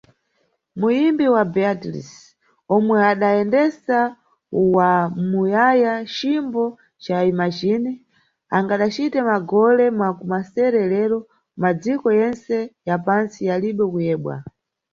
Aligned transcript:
Muyimbi 0.79 1.25
wa 1.35 1.43
Beatles, 1.55 2.09
omwe 2.75 2.97
adayendesa 3.11 3.99
wa 4.75 4.91
muyaya 5.29 5.93
cimbo 6.15 6.65
ca 7.03 7.17
"Imagine", 7.31 7.91
angadacita 8.55 9.19
magole 9.29 9.85
makumasere 9.99 10.81
lero, 10.93 11.17
madziko 11.61 12.07
yentse 12.19 12.55
ya 12.87 12.95
pantsi 13.05 13.39
yalibe 13.49 13.85
kuyebwa. 13.91 14.35